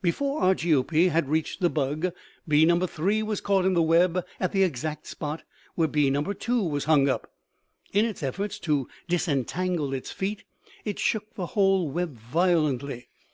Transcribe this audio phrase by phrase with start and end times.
[0.00, 2.10] "Before Argiope had reached the bug,
[2.48, 2.80] bee No.
[2.86, 5.42] 3 was caught in the web at the exact spot
[5.74, 6.22] where bee No.
[6.32, 7.30] 2 was hung up.
[7.92, 10.44] In its efforts to disentangle its feet,
[10.86, 13.08] it shook the whole web violently.